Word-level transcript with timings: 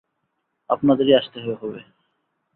আপনাদের 0.69 1.07
আসতেই 1.17 1.53
হবে। 1.61 1.79